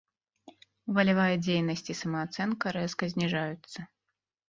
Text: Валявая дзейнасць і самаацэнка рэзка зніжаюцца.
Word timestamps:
Валявая 0.95 1.35
дзейнасць 1.45 1.87
і 1.97 1.99
самаацэнка 2.01 2.77
рэзка 2.81 3.03
зніжаюцца. 3.15 3.79